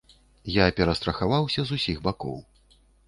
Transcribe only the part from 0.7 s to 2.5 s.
перастрахаваўся з усіх бакоў.